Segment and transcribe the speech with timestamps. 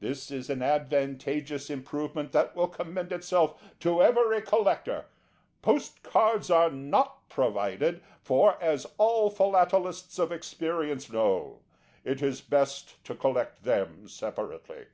[0.00, 5.06] This is an advantageous improvement that will commend itself to every collector.
[5.62, 11.60] Post Cards are not provided for, as all Philatelists of experience know
[12.04, 14.88] it is best to collect them separately.